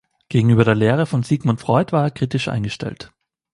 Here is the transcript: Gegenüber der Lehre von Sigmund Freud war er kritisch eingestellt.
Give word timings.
Gegenüber 0.29 0.65
der 0.65 0.73
Lehre 0.73 1.05
von 1.05 1.21
Sigmund 1.21 1.61
Freud 1.61 1.91
war 1.91 2.05
er 2.05 2.09
kritisch 2.09 2.47
eingestellt. 2.47 3.11